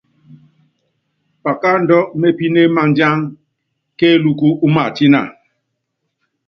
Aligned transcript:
Pakáandú 1.43 1.99
mépíné 2.21 2.63
madíangá 2.75 3.31
kélúkú 3.99 4.49
ú 4.65 4.67
matína. 4.75 5.21